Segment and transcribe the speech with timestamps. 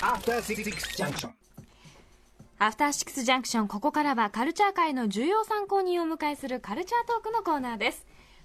[0.00, 0.64] After Six
[1.02, 1.30] Junction.
[2.58, 8.04] アフターシックスジャンクション、ここからはカルチャー界の重要参考人をお迎えするカルチャートークのコーナーです。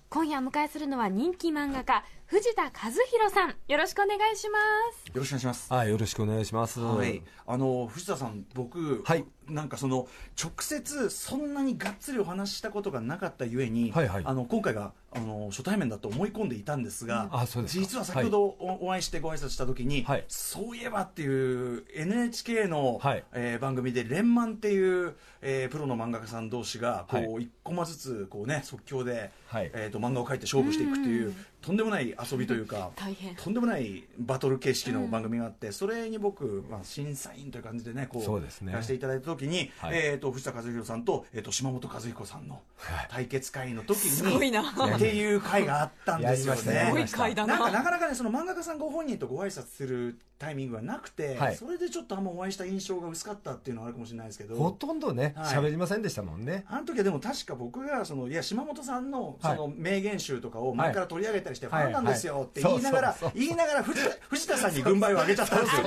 [0.09, 3.55] 今夜お迎えするのは人気漫画家、藤田和弘さん。
[3.67, 4.57] よろしくお願いしま
[4.91, 5.05] す。
[5.05, 5.71] よろしくお願いします。
[5.71, 6.79] はい、よろしくお願いします。
[6.79, 9.25] はい、あの藤田さん、僕、はい。
[9.49, 10.07] なんかその
[10.41, 14.23] 直接そんなにがっつりお話ししたことがなかったゆえに、はいはい。
[14.25, 17.81] あの今回があの初対面だと思い込んでいたんですが、あそうですか。
[17.83, 20.25] 実は先ほどお,、お会いしてご挨拶した時に、はい。
[20.27, 23.23] そういえばっていう NHK の、はい。
[23.33, 27.43] えー番組で「連漫」っていう、えープロの漫画家さん同士がこう、はい。
[27.43, 29.69] 一コマずつこうね即興で、はい。
[29.73, 33.35] えー、と漫画を描いて勝負していくっていうとんでもない遊びというか 大変。
[33.35, 38.71] とんでもないバトル形式の番組があって、それに僕、まあ、審査員という感じでねこうそうですね。
[38.73, 39.97] やらせていただいた時に、はい。
[39.97, 42.61] えー、と藤田和弘さんと,、えー、と島本和彦さんの
[43.09, 44.61] 対決会の時に、すごいな。
[44.95, 46.93] っていう会があったんですよね。
[46.93, 51.55] なんかなかなかねその漫画家さんご本人とご挨拶するタイミングがなくて、はい。
[51.55, 54.55] それでちょっとあんまお会いした印象が薄かったっていうのはあるかもしれないですけど。
[54.55, 55.55] ほとんどね、はい。
[55.55, 56.65] 喋りませんでしたもんね。
[56.67, 61.85] あの時はでも確か僕がそのいや島本さんのはいその名言集とかを前から取り上げたりしてフはい。
[61.85, 65.83] ァンなんですよってはい言いながら言いながら藤田藤田さんに軍配を上げちゃったんですよ。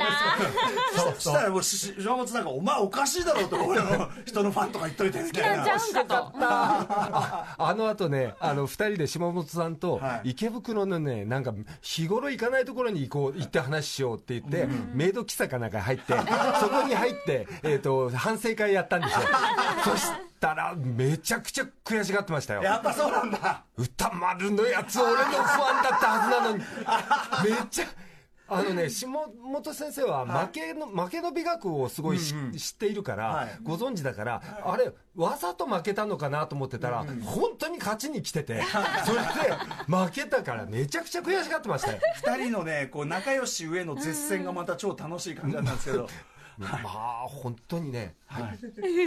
[1.14, 5.66] そしたらもうし島本さんが「お前おかしいだろ」と俺の人のファンとか言っといてみたいな。
[7.58, 10.30] あの後ね、あの、二人で島本さんとはい。
[10.30, 14.45] 池袋のね、なんか、日頃行かないところに行こう、行って話しようって言って、
[14.92, 16.14] メイド喫茶かなんか入って、
[16.60, 19.20] そこに入って、えっと、反省会やったんですよ。
[19.84, 22.62] そしたら、めちゃくちゃ悔しがってましたよ。
[22.62, 23.64] やっぱそうなんだ。
[23.76, 26.64] 歌丸のやつ俺のファンだったはずなのに
[27.50, 27.86] めっちゃ
[28.48, 33.58] あのね下本先生は負けの、負けの美学をすごいし、知っているから、はい。
[33.62, 38.62] ご存知だから、あれわざと負けたのかなと思ってたら、本当に勝ちに来てて
[39.04, 39.26] それで
[39.86, 41.98] 負けたからめちゃくちゃ悔しがってましたよ。
[42.16, 46.08] 二人のねこう仲良し上の絶戦がまた超楽しい感じだったんですけど。
[46.58, 48.58] まあ本当にね、はい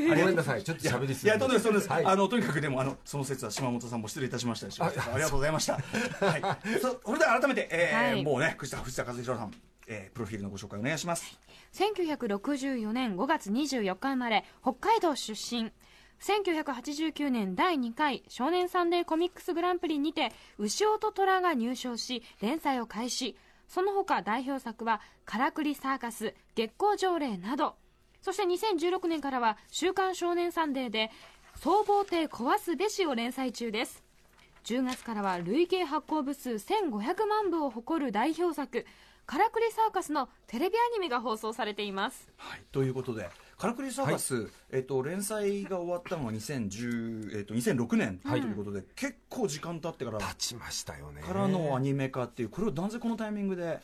[0.09, 1.89] ごめんなさいちょっと喋りすぎいや、そうです、そうです。
[1.89, 4.79] はいあの、とにかくでも、あの、その説は島本さんも失礼いたしましたし。
[4.81, 5.73] あありがとうございました。
[5.73, 6.41] はい。
[6.81, 9.51] そ、それでは改めて、えーはいもうね、藤田、藤田和弘さん、
[9.87, 11.39] えー、プロフィールのご紹介お願いします。
[11.73, 15.71] 1964年5月24日生まれ、北海道出身。
[16.19, 23.37] 1989年第2回少年サンデーコミックスグランプリにて牛尾と虎が入賞し連載を開始
[23.69, 27.75] その他代表作は「からくりサーカス」「月光条例」など
[28.21, 31.11] そして2016年からは「週刊少年サンデー」で
[31.55, 34.03] 「総合艇壊すべし」を連載中です
[34.65, 38.85] 10月からは累計発行部数1500万部を誇る代表作
[39.27, 42.63] 「からくりサーカス」のテレビアニメが放送されていますはい。
[42.71, 51.21] ということで、カラクリサーカス、えっと、連載が終わったのは2010、えっと、2006年ということで、結構時間経ってから、立ちましたよね。
[51.21, 53.81] からのアニメ化っていう、これをなぜこのタイミングで、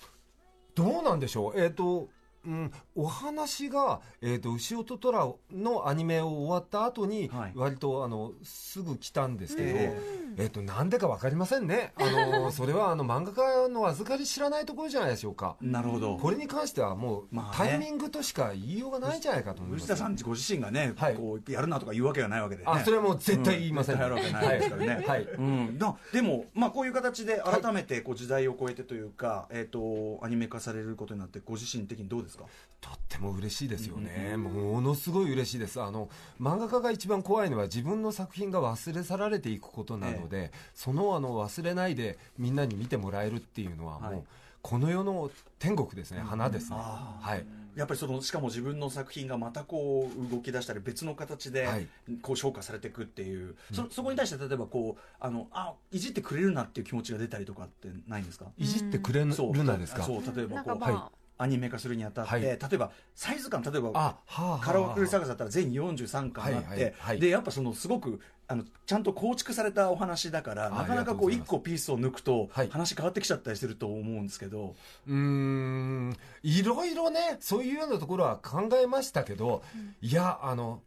[0.75, 2.07] どうなんでしょう、えっ、と、
[2.45, 7.51] うん、お話が、えー、と牛尾と虎のアニメを終わった後に、はい。
[7.55, 10.01] 割とあのすぐ来たんですけど、え
[10.38, 15.56] えー、となんでか分かりませんね、あのそれはあの漫画家の預かり知らないところじゃないでしょうか。
[15.62, 16.18] なるほど。
[16.18, 17.69] これに関してはもう、まあね。
[17.69, 21.16] タイミングとしか言いようがないんじゃないかと思います藤田さんご自身がね、はい。
[21.16, 24.96] こうやるなとか言うわけがないわけで、ね、あそれはもう絶対言いません、やるわけないですからね。
[24.96, 25.03] はい。
[25.06, 25.23] はい。
[25.23, 32.46] うん、なでも、まあ、こういう形で改めてこう時代を超えてというか、えっ、とアニメ化されることになってご自身的にどうですか？
[32.81, 35.81] とっても嬉しいですよね、ものすごい嬉しいです。
[35.81, 36.09] あの
[36.40, 44.23] 漫画家が一番怖いのは自分の作品が忘れ去られていくことなので、そのあの忘れないでみんなに見てもらえるっていうのはもう、はい
[44.65, 47.45] この世の天国ですね、花ですね、はい、
[47.77, 51.87] やっぱりそのしかも自分の作品がまたこう動き出したり別の形ではい。
[52.23, 60.01] こう評価されていくっていう、そそこに対して例えばこうあのあいじってくれるなっていう気持ちが出たりとかってないんですか、いじってくれるなですか？
[60.01, 62.41] そう例えばこう、なんかまあ、はアニメ化するにあたって、はい。
[62.41, 64.18] 例えばサイズ感例えば
[64.62, 67.19] カラオケサーカスだったら全43巻あって、はいはいはい。
[67.19, 72.69] でやっぱそのすごくあのちゃんと構築されたお話だからあなかなかこう一個ピースを抜くとはい。
[72.69, 74.75] 話変わってきちゃったりすると思うんですけど、
[75.07, 76.18] うーん。
[76.44, 79.64] いろいろねそういうようなところは考えましたけど、
[80.02, 80.81] いやあの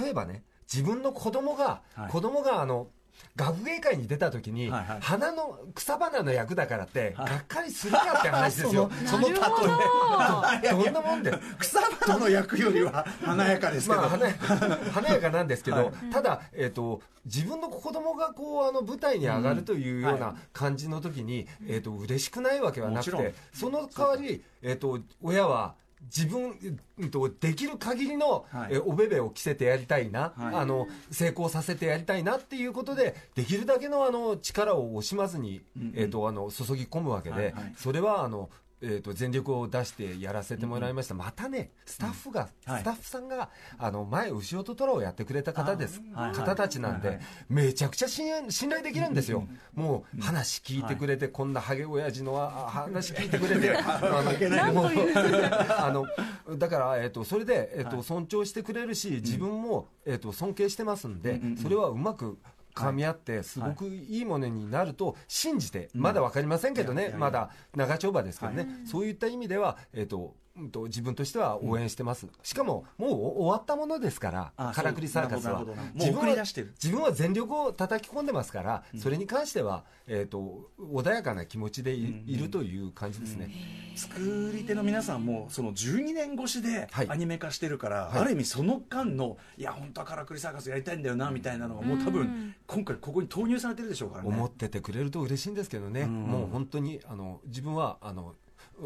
[0.00, 0.42] 例えばね
[0.72, 2.10] 自分の子供が、はい。
[2.10, 2.88] 子供があの
[3.36, 4.98] 学芸会に出た時に、はいはい。
[5.00, 7.30] 花の草花の役だからって、はい。
[7.30, 8.90] がっかりするかって話ですよ。
[9.06, 10.70] その例え。
[10.70, 11.32] どんなもんで。
[11.58, 14.34] 草花の役よりは華やかですけど、まあ、華や
[14.92, 15.92] 華やかなんですけど、はい。
[16.12, 20.32] ただ、えー、と自分の子供がこうあの舞台に上がるというようはない。
[20.52, 25.74] 感じの時に、えー、と嬉しくないわけはなくてその代わり、えー、と親は
[26.04, 28.74] 自分、うんと、できる限りの、はい。
[28.74, 30.54] えおべべを着せてやりたいな、はい。
[30.54, 35.92] あの成功させてやりたいなっていうことでできるだけのあの力を惜しまずに、うんうん。
[35.96, 37.74] えー、とあの注ぎ込むわけで、はいはい。
[37.76, 38.48] それはあの
[38.80, 42.80] えー、と全力を出してやらせてもらいました、またね、スタッフが、はい。
[42.80, 56.06] スタッフさんがあの前、牛音虎をやってくれた方です、方たちなんで、めちゃくちゃ信頼信頼できるんですよ、もう話聞いてくれて、こんなハゲ親父のあ話聞いてくれて、あの
[56.56, 58.04] だから、えー、とそれで、えーとはい。
[58.04, 62.38] 尊重してくれるし、自分も、えー、と尊敬してますんで、それはうまく。
[62.78, 70.32] 噛み合ってすごくいいものになると信じて、まだ分かりませんけどね、まだ長丁場ですけどね、そういった意味では、えーとうん
[70.70, 75.50] と自分としては応援してます、しかももう終わったものですからあ、からくりサーカスは。
[75.50, 76.06] そうなるほどなるほど。
[76.06, 76.74] もう送り出してる。
[76.82, 83.50] 自分は全力を叩き込んでますから、それに関しては、えー、と穏やかな気持ちでい,、うんるという感じですね。
[83.94, 87.06] 作り手の皆さんもその12年越しではい。
[87.08, 88.18] アニメ化してるから、はい。
[88.20, 94.28] ある意味その間のいや本当はからくりサーカスやりたいんだよなみたいなのがもう多分今回ここに投入されてるでしょうからね。
[94.28, 96.22] 思っててくれると嬉しいんですけどね、うん。
[96.24, 98.34] もう本当にあの自分はあの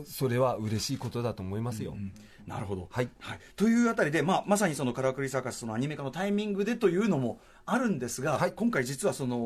[0.06, 1.92] それは嬉しいことだと思いますよ。
[1.92, 2.12] うん
[2.46, 3.08] なるほど、はい。
[3.56, 8.52] というあたりで、まあ、まさにそのカラクリサーカスのアニメ化のタイミングでというのもあるんですが、はい。
[8.52, 9.36] 今回実はその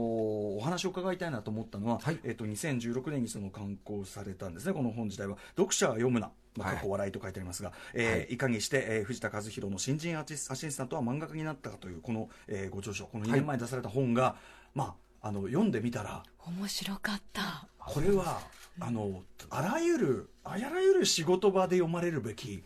[0.57, 2.19] お話を伺いたいなと思ったのは、はい。
[2.25, 6.77] えっと2016年にその刊行されたんですねこの本自体は「読者は読むな」まあ、はい。
[6.79, 8.33] 過去笑いと書いてありますが、えーはい。
[8.33, 14.37] い、かにして、えー藤田和弘の新人アーティスアシスタントは漫画家になったかというこの、えーご著書この2年前に出された本が、
[14.75, 17.69] まあ、あの読んでみたら面白かった。
[17.79, 18.41] これは
[18.81, 22.62] あのあらゆるあらゆる仕事場で読まれるべき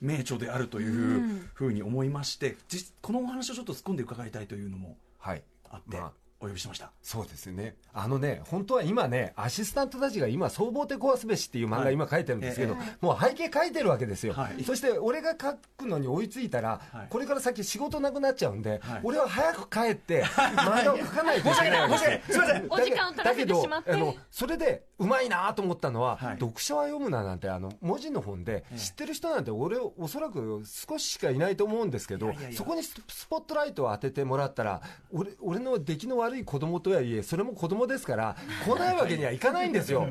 [0.00, 1.50] 名著であるといううん。
[1.54, 5.42] ふうに思いまして、じこのお話をちょっと突っ込んで伺いたいというのもはい。
[5.70, 6.12] あって、まあ
[6.42, 6.90] お呼びしました。
[7.02, 7.76] そうですよね。
[7.94, 11.84] あのね、本当は今ね、アシスタントたちが今、総合手壊すべしっていう漫はい。
[11.84, 14.32] 画今書いてるんですけど、えもう背景書いてるわけですよ。
[14.32, 14.64] はい。
[14.64, 17.06] そして俺が書くのに追いついたら、はい。
[17.08, 19.00] これから先仕事なくなっちゃうんで、はい。
[19.04, 22.34] 俺は早く帰って、漫画を書かないといけないわけですよ。
[22.34, 22.66] すいません。
[22.70, 23.90] お時間を取らせてしまって。
[23.92, 26.38] だけどあのそれでうまいなと思ったのは、はい。
[26.40, 28.78] 読者は読むななんてあの文字の本でええ。
[28.78, 32.58] 知ってる人なんて俺おそらく少ししかいないと思うんですけどいやいやいや。
[32.58, 34.80] そこにススポットライトを当ててもらったら
[35.12, 38.36] 俺俺の出来の悪い子供とはいえそれも子供ですから
[38.66, 40.02] 来ないわけにはいかないんですよ。
[40.02, 40.08] も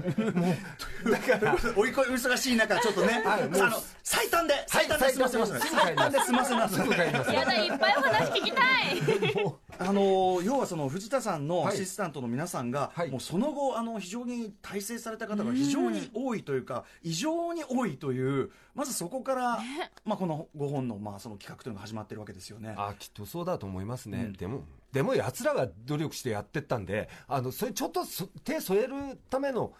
[1.06, 6.26] うだからおいこ忙しい中、ちょっとね、あの最短で、最短で済ませます、すぐ帰ります。
[6.26, 6.76] 済ませます。
[6.76, 7.32] すぐ帰ります。
[7.34, 9.44] やだいっぱいお話聞きたい。
[9.44, 11.74] もあの要はその藤田さんのはい。
[11.74, 13.10] アシスタントの皆さんが、はい。
[13.10, 19.60] もうその後あの非常に大成された方が非常に多いというか、異常に多いというまずそこから、
[20.06, 22.76] まあ、この5本の,、まあその企画というのが始まってるわけですよね。
[22.78, 24.34] あきっとそうだと思いますね、うん。
[24.34, 28.02] でもでも奴らが努力してやってったんであのそれちょっと
[28.44, 29.74] 手添えるための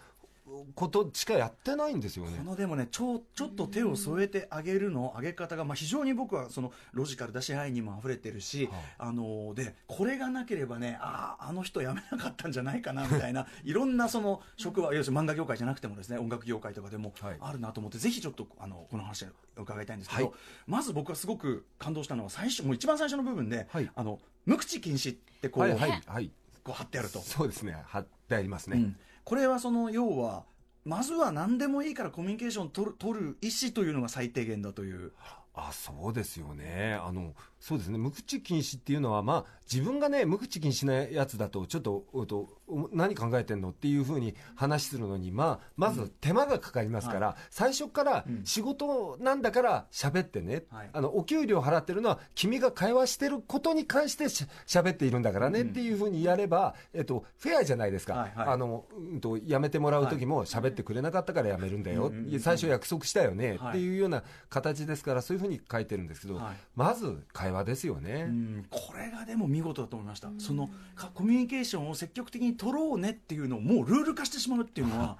[0.74, 2.38] ことしかやってないんですよね。
[2.38, 17.36] このでもねちょちょっと手を添えてあげるの上げ方が、まあ、非常に僕はそのロジカルだし愛にも溢れてるし、はあのでこれがなければねあああの人辞めなかったんじゃないかなみたいな いろんなその職場要するに漫画業界じゃなくてもですね音楽業界とかでもはい。
[17.40, 20.32] あるなと思って、ぜひちょっとあのこの話を伺いたいんですけど、はい。
[20.66, 23.90] まず僕はすごく感動したのは最初もう一番最初の部分で、はい。
[23.94, 26.30] あの無口禁止ってこう,、はいはいはい。
[26.64, 27.20] こう貼ってあると。
[27.20, 30.44] そうですね貼ってありますね、うんこれはその要は
[30.84, 35.12] まずは何でもいいからコミュニケーション取る取る意思というのが最低限だという。
[35.54, 36.98] あそうですよね。
[37.00, 37.96] あのそうですね。
[37.96, 48.42] 無口禁止っていうのはまあ自分がね無口禁止なやつだとちょっとうんとお何考えてんのっていうふうに話するのにまあまず手間がかかりますから、最初からうん。
[48.44, 50.90] 仕事なんだから喋ってね、はい。
[50.92, 58.48] あのお給料払ってるのは君が会話してることに関してし喋っているんだからねっていうふうにやれば、えっと、フェアじゃないですか、はいはい。
[58.48, 66.56] あのうんと辞めてもらう時も喋ってくれなかったから辞めるんだよ、うんうんうん最初約束したよね、はいっていうような形ですからそういうふうに書いてるんですけど、はい。
[66.74, 68.26] まず会話ですよね。
[68.28, 75.18] うんこれがでも見事だと思いました、そのかコミュニケーションを積極的に取ろうねっていうのをもうルール化してしまうっていうのは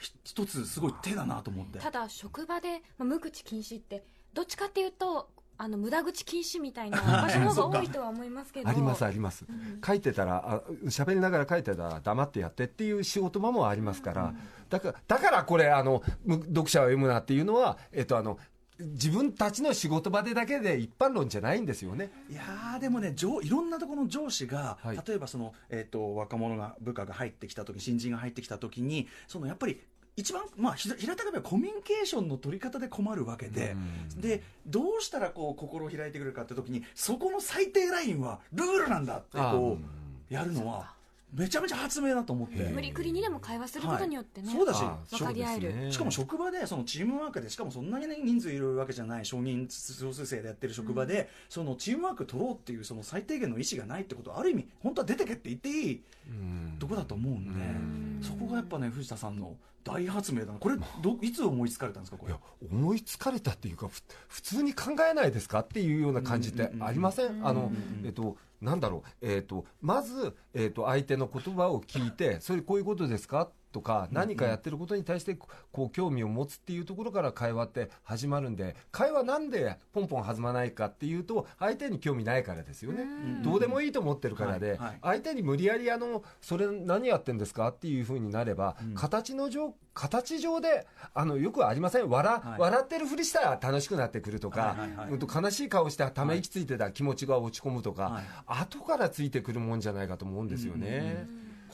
[0.00, 1.78] ひ一つすごい手だなと思って。
[1.78, 4.04] ただ職場で、まあ、無口禁止って
[4.34, 5.28] どっちかっていうと
[5.60, 8.68] あの無駄口禁止みたいな場所の方が多いとは思いますけど。
[8.68, 9.44] ありますあります、
[9.84, 14.34] 書いてたらあ喋りながら書いてたら黙ってやってっていう仕事場もありますから、
[14.70, 18.38] だからだからこれあのむ読者は読むなっていうのは、えっと、あの
[18.78, 22.10] 自分たちの仕事場でだけで一般論じゃないんですよね。
[22.30, 25.00] いやーでもね上いろんなところの上司が、はい。
[25.06, 29.80] 例えばその、えー、と若者が部下が入ってきた時新人が入ってきた時にそのやっぱり
[30.16, 33.76] 一番、まあ、ひ平たく言えばコミュニケーションの取り方で困るわけで、
[34.14, 34.20] うん。
[34.20, 40.97] でどうしたらこう心を開いてくれるかって時にそこの最低ラインはルールなんだってあこうやるのは
[41.32, 42.62] めちゃめちゃ発明だと思って。
[42.70, 45.76] 無理くりにでも会話することによってね、はいそうだしあ分かり合える。
[45.76, 45.92] ね。
[45.92, 56.76] しかも職場でそのチームワークでしかもそんなに、ね、人数いるわけじゃない少人少数制でやってる職場で、そのチームワーク取ろうっていうその最低限の意思がないってことはある意味本当は出てけって言っていいうん。
[56.78, 58.20] とこだと思うんで、うん。
[58.22, 59.54] そこがやっぱね藤田さんの
[59.88, 60.58] 大発明だな。
[60.58, 62.32] これどいつ思いつかれたんですかこれ？
[62.32, 62.40] いや
[62.70, 67.46] 思いつかれたっていうかふ普通に考えないですかっていうような感じってありません。
[67.46, 67.72] あの、
[68.04, 73.48] えっとなんだろう、えっとまず、えっと相手の言葉を聞いてそれこういうことですか？
[73.72, 83.04] とか何かやってることに対してこう興味を持つっていうところから会話って始まるんで会話なんでポンポン弾まないかっていうと相手に興味ないからですよね。
[83.42, 92.60] どうでもいいと思ってるからで、相手に無理やりあのそれ何やってんですかっていうふうになれば、形の上形上であのよくありません笑,、はい。
[92.60, 94.76] 笑ってるふりしたら楽しくなってくるとか、
[95.10, 98.24] うんと悲しい顔してため息ついてた気持ちが落ち込むとか、はい。
[98.46, 101.26] 後からついてくるもんじゃないかと思うんですよね。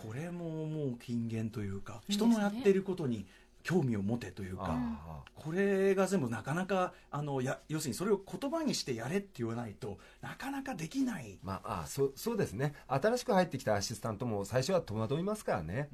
[0.07, 3.27] これももう金言というか人のやってることに
[3.65, 12.75] 興味を持てというか、あこれが全部なかなかあのや要するにそれを言葉にしてやれって言わないとなかなかできない、まあ、あそうそうですね。
[12.87, 15.89] 新しく入ってきたアシスタントも最初は戸惑いますからね、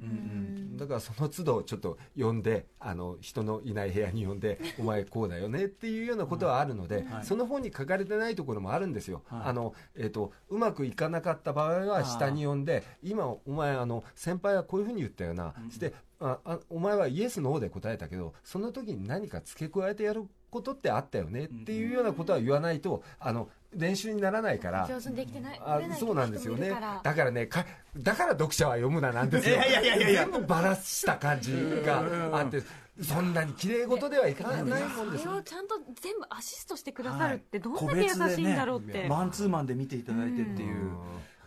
[0.75, 7.25] だからその都度ちょっと呼んであの人のいない部屋に呼んで お前こうだよねっていうようなことはあるので、はい。
[7.25, 9.41] その本に書かれてないところもあるんですよ、はい。
[9.45, 24.85] あのえっとうまくいかなかった場合は下に呼んで今お前あの先輩はこういうふうに言ったよな、してああお前はイエスノーで答えたけどその時に何か付け加えてやることってあったよねっていうようなことは言わないとあの練習にならないから。
[24.87, 25.61] 上手にできてない。
[25.63, 26.69] あそうなんですよね。
[27.03, 27.65] だからねか
[27.97, 29.55] だから読者は読むななんですよ。
[29.55, 31.53] いやいやいや全部バラした感じ
[31.85, 32.03] が
[32.37, 32.61] あって
[33.01, 35.31] そんなに綺麗事ではいかないもんですよ。
[35.31, 40.91] それをちゃんと全部アシストしてくださるってどん個だけ優しいんだろうって、ねマンツーマンで見ていただいてっていう。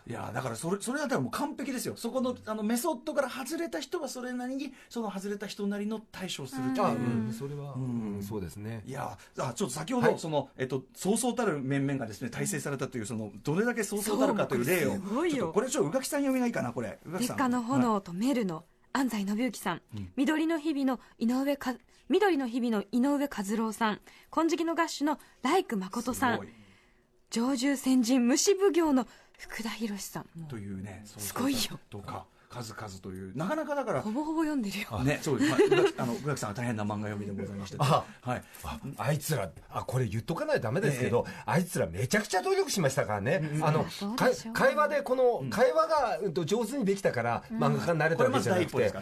[0.07, 1.95] いやだからそれそれだったらもう完璧ですよ。
[1.95, 7.33] そこのあのメソッドから外れた人はそれなりにその外れた人なりの対処をするっていう、あうん。
[7.33, 7.73] それは。
[7.73, 8.21] うん。
[8.21, 8.83] そうですね。
[8.85, 10.19] いやあちょっと先ほど、はい。
[10.19, 15.35] その、えっと、そうそうたる面々がですね大成されたというそのどれだけそうそうたるかという例をそうすごいよ。
[15.35, 16.99] ちょっとこれちょっと宇垣さん読みがいいかなこれ。
[17.05, 17.37] 宇垣さん。
[17.37, 19.81] 月下の炎とメルの安西信之さん、
[20.15, 21.75] 緑の日々の井上か
[22.09, 24.01] 緑の日々の井上和郎さん。
[24.29, 26.47] 金色の合手のライク誠さん。
[27.31, 31.79] 上獣先人虫奉行の福田博さんというねすごいよ。
[31.89, 33.35] とか数々という。
[33.35, 35.03] なかなかだからほぼほぼ読んでるよ。
[35.03, 35.59] ねそうです、まあ、
[36.03, 38.43] あのさんは大変な漫画読みでございましてあはい。
[38.63, 44.53] ああいつらあこれ言っとかないとダメですけど、あいつらめちゃくちゃ努力しましたからね、うでしょう。
[44.53, 48.93] 会話でこの、会話が、うんと、上手にできたから、漫画家になれたわけじゃなくて、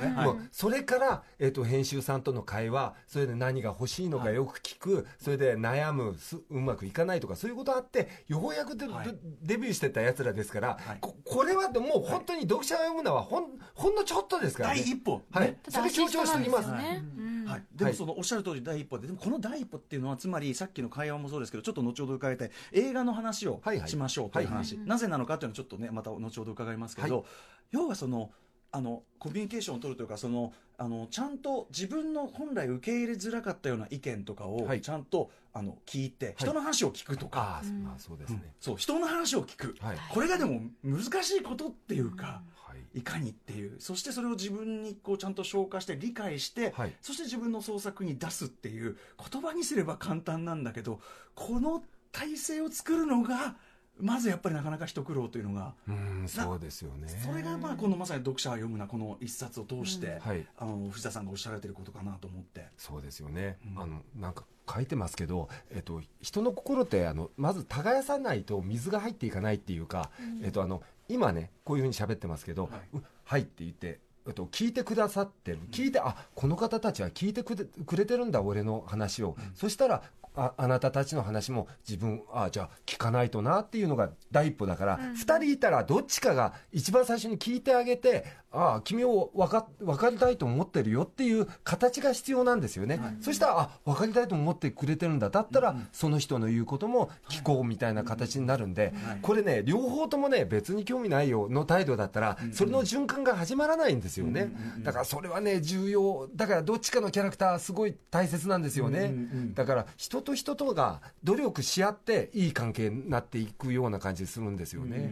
[0.51, 9.15] それから、えっと編集さんとの会話それで何が欲しいのかよく聞く、それで悩むすうまくいかないとかそういうことあってようやくで、はい。
[9.41, 10.97] デビューしてたやつらですから、はい。
[10.99, 14.81] ここれはもう本当に読者が読むのはほんほんのちょっとですからね。
[14.81, 15.47] 第一歩、はい。
[15.47, 16.71] ね、それ強調しておきます。
[16.71, 17.03] ね。
[17.17, 17.45] うん。
[17.45, 23.89] はい、でもそのおっしゃる通り第一歩ででもこの第一歩っていうのはつまりさっきの会話もそうですけどちょっと後ほど伺いたい映画の話をはいはい。
[23.89, 27.25] しましょうという話、なぜなのかというのはちょっとねまた後ほど伺いますけど、はい。
[27.71, 28.29] 要はその
[28.71, 34.81] あのコミュニケーションを取るというかそのあのちゃんと自分の本来受け入れづらかったような意見とかをはい。
[34.81, 38.41] ちゃんと、あの聞いて人の話を聞くとか、ああ、まあそうですね。
[38.59, 39.97] そう人の話を聞く、はい。
[40.09, 42.52] これがでも難しいことっていうか、はい。
[42.95, 43.01] い。
[43.01, 43.79] かにっていう。
[43.79, 46.93] そしてそれを自分にこうちゃんと消化して理解して、はい。
[47.01, 48.97] そして自分の創作に出すっていう
[49.31, 50.99] 言葉にすれば簡単なんだけど
[51.35, 53.55] この体制を作るのが
[53.99, 57.07] まずやっぱりなかなか一苦労というのがうん、そうですよね。
[57.07, 60.45] それがまあこのまさに読者が読むなこの一冊を通して、はい。
[60.57, 62.67] あの藤田さんがおっしゃられてることかなと思って。
[62.77, 70.09] そうですよね、あのなんか書いてますけど、えっと、人の心ってあのまず耕さないと水が入っていかないっていうか、
[70.41, 72.81] えっと、あの今ねこういうふうに喋ってますけど「ははい
[73.23, 73.99] はい」って言って。
[74.31, 75.59] と、聞いてくださってる。
[75.69, 80.01] 聞いて、あこの方たちは聞いてくれくれてるんだ俺の話を、そしたら
[80.35, 95.29] ああなたたちの話も自分あじゃあ聞かないとなっていうのが第一歩だから、二人いたらどっちかが一番最初に聞いてあげてあ君を分か分かりたいと思ってるよっていう形が必要なんですよね、そしたらあ分かりたいと思ってくれてるんだ。
[95.29, 99.19] だったら、その人の言うことも聞こうみたいな形になるんで、はい。
[99.21, 104.51] これね両方ともね別に興味ないよの態度だったら、それの循環が始まらないんですよね、
[104.83, 109.09] だからそれはね重要だからどっちかのキャラクターすごい大切なんですよね、うんう
[109.41, 115.09] んだから人と人とが努力し合っていい関係になっていくような感じするんですよね、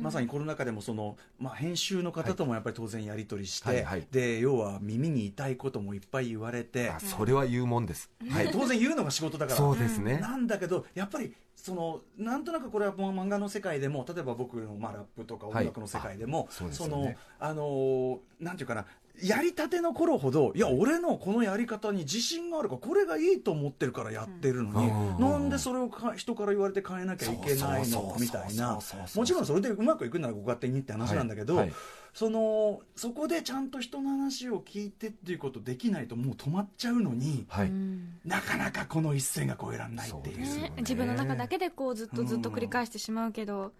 [0.00, 4.06] まさにコロナ禍でもその、まあ、編集の方ともやっぱり当然やり取りして、はいはい。
[4.10, 8.50] で要は耳に痛いこともいっぱい言われて、あそれは言うもんです、はい。
[8.52, 9.56] 当然言うのが仕事だから。
[9.56, 18.86] そうですね、なんだけどやっぱりそのなんとなくこれはもう漫画の世界でも例えば僕のまあラップとか音楽の世界でも、あそうですそねあのなんていうかな
[19.22, 25.20] やりたての頃ほどいや俺のこのやり方に自信があるからこれがいいと思ってるからやってるのに、うん。
[25.20, 28.16] なんでそれをか人から言われて変えなきゃいけないの？
[28.18, 28.78] みたいな。
[29.14, 31.74] もちろんそれでうまくいくならご勝手にって話なんだけど、はいはい。
[32.12, 40.38] そのそこでちゃんと人の話を聞いてっていうことできないともう止まっちゃうのにはい、うんなかなかこの一線が越えられないっていう。
[40.38, 43.72] ね、自分の中だけでこうずっとずっと繰り返してしまうけど、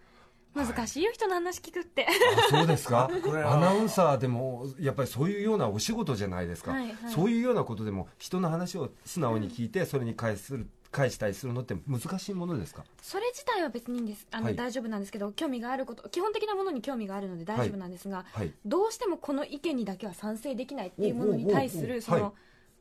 [0.53, 2.05] 難しいよ人の話聞くって。
[2.07, 3.09] あそうですか？
[3.45, 7.11] アナウンサーでもやっぱりそういうようなお仕事じゃないですか、はいはい。
[7.11, 12.83] そういうようなことでも人の話を素直に聞いてそれに返する返したりするのって難しいものですか？
[13.01, 14.27] それ自体は別にです。
[14.31, 14.55] あの、はい。
[14.55, 18.53] 大丈夫なんですけど興味があること基本的なものに興味があるので大丈夫なんですが、はい。
[18.65, 22.31] どうしてもこの意見にだけは賛成できないっていうものに対するその、はい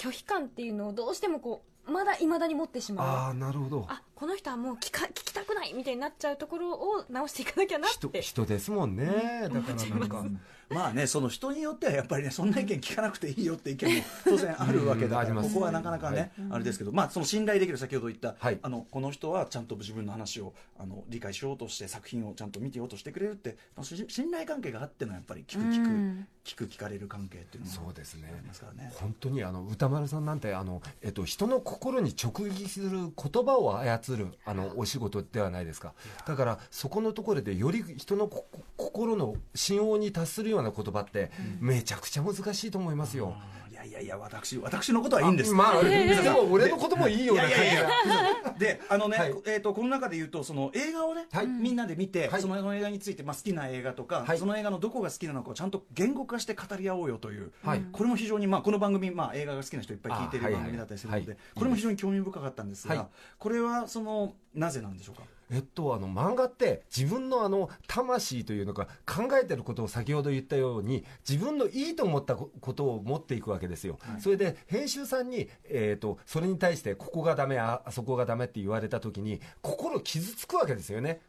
[0.01, 3.07] 拒否感っていうのをどうしてもこうまだいまだに持ってしまう。
[3.07, 3.85] ああなるほど。
[3.87, 8.23] あこの人はもう聞か聞きたくないみたいになっちゃうところを直していかなきゃなっ人て。
[8.23, 9.07] 人ですもんね、
[9.53, 10.25] だからなんか
[10.71, 18.59] まあねその人によってはやっぱりねそんな意見聞かなくていいよって意見も当然あるわけだからここはなかなかね、あれですけどまあその信頼できる先ほど言った、はい。
[18.63, 26.27] あのこの人はちゃんと自分の話をあの理解しようとして作品をちゃんと見てようとしてくれるってし信頼関係があってのやっぱり聞く聞く、うん。
[26.45, 28.33] 聞く聞かれる関係っていうのそもうですね。
[28.33, 28.93] ありますからね。
[28.95, 35.95] 本当にあの歌丸さんなんてあの、えっと、人の心に直撃する言葉を操るあのお仕事ではないですか。
[36.27, 38.47] だからそこのところでより人のこ
[38.77, 43.35] 心の信用に達するような言葉ってめちゃくちゃ難しいと思いますよ、
[43.71, 45.53] いやいやいや私私のことはいいんです。
[45.53, 47.51] まあ、 でも俺のこともいいような感
[48.55, 49.31] じであのね、はい。
[49.47, 51.47] えー、とこの中で言うとその映画をね、はい。
[51.47, 52.43] みんなで見て、はい。
[52.43, 54.39] その映画について、まあ、好きな映画とか、はい。
[54.39, 57.83] その映画のどこが好きなのかをちゃんと言語化して語り合おうよという、はい。
[57.91, 61.39] これも非常に、まあ、この番組、まあ、映画が好きな人いっぱい聞いてる番組だったりするので、はい。
[61.55, 63.07] これも非常に興味深かったんですが、はい。
[63.39, 65.23] これはそのなぜなんでしょうか？
[65.51, 81.21] えっと、あの漫画って自分のあの魂というのか考えてることを先ほど言ったように自分のいいと思ったことを持っていくわけですよ、それで編集さんに、えー、とそれに対してここがダメああそこがダメって言われた時に心傷つくわけですよね。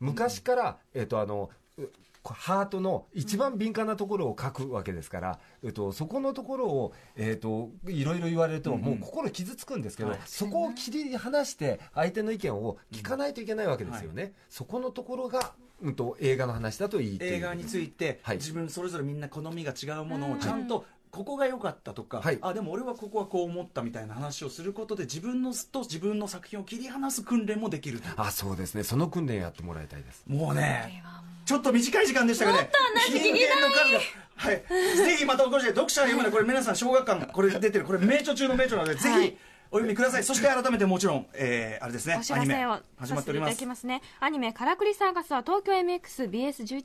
[0.00, 1.90] 昔から、えっとあのう
[2.34, 10.20] ハートの一番敏感なところを書くわけですから、えっと、そこのところを、えっと、いろいろ言われると、もう心傷つくんですけど、はい。
[10.26, 18.36] そこを切り離して相手の意見を聞かないといけないわけですよね、そこのところが、うん、と映画の話だといい映画について、はい。
[18.36, 22.38] 自分それぞれみんな好みが違うものをちゃんと、ここが良かったとか、はい。
[22.42, 28.08] あでも俺はここはこう思ったみたいな話をすることで自分のと自分の作品を切り離す訓練もできると。
[28.16, 28.82] あそうですね。
[28.82, 30.24] その訓練やってもらいたいです。
[30.26, 31.02] もうね
[31.46, 32.70] ちょっと短い時間でしたがね。
[33.08, 34.00] 人間の数が。
[34.34, 34.62] はい。
[34.96, 39.38] ぜひまたご視聴読者が読むのこれ皆さん小学館これ出てるこれ名著中の名著なので、ぜひ
[39.70, 40.24] お読みください。
[40.24, 43.58] そして改めてもちろん、えー、あれですねお知らせをアニメ始まっております。
[43.58, 46.84] きますねアニメ「からくりサーカス」は東京 MXBS11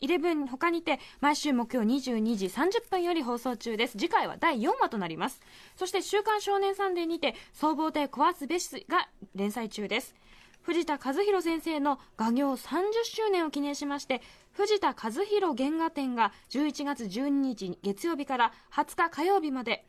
[0.00, 3.98] 11他にて毎週木曜22時30分より放送中です。
[3.98, 5.40] 次回は第4話となります。
[5.76, 10.14] そして「週刊少年サンデー」にて「総合で壊すべし」が連載中です
[10.68, 14.20] 藤田和弘先生の画業30周年を記念しまして
[14.52, 19.86] 藤田和弘原画展が11月12日月曜日から20日火曜日まで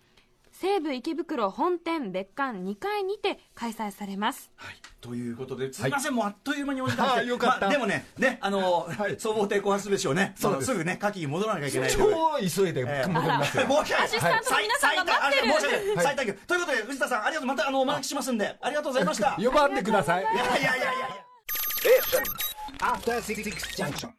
[0.61, 4.51] 西武池袋本店別館2階にて開催されます。
[4.57, 7.67] はい、ということですみません、もうあっという間にお時間はでいよかった。
[7.67, 9.17] まあでもね、ね、あの、はい。
[9.17, 10.71] 総合抵抗発べしをね、そうです。
[10.71, 11.97] あのすぐね、夏季に戻らなきゃいけない超
[12.41, 13.57] 急いでえー戻ります。
[13.57, 14.03] よ、申し訳ない。
[14.03, 15.53] アシスタントの皆さんが待ってる。
[15.53, 15.95] 最最申し訳ない。
[15.95, 16.05] はい。
[16.05, 17.47] 最短ということで、藤田さん、ありがとう。
[17.47, 19.35] また、あの、お招きしますんで、ありがとうございました。
[19.39, 20.85] い呼ばんでくださいやいやいやいや。
[22.81, 23.43] After Six
[23.77, 24.11] Junction.